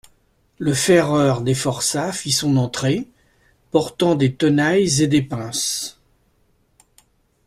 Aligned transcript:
Le 0.57 0.73
ferreur 0.73 1.41
des 1.43 1.53
forçats 1.53 2.11
fit 2.11 2.31
son 2.31 2.57
entrée, 2.57 3.07
portant 3.69 4.15
des 4.15 4.33
tenailles 4.33 5.03
et 5.03 5.05
des 5.05 5.21
pinces. 5.21 5.99